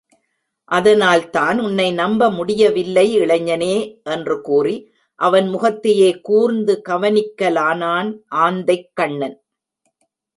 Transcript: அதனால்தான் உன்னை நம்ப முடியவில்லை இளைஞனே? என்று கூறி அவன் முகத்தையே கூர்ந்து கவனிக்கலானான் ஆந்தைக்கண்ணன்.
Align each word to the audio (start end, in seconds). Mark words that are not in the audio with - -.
அதனால்தான் 0.71 1.59
உன்னை 1.59 1.91
நம்ப 1.91 2.29
முடியவில்லை 2.31 3.19
இளைஞனே? 3.19 3.75
என்று 4.03 4.41
கூறி 4.41 4.91
அவன் 5.19 5.47
முகத்தையே 5.47 6.19
கூர்ந்து 6.21 6.81
கவனிக்கலானான் 6.89 8.09
ஆந்தைக்கண்ணன். 8.35 9.35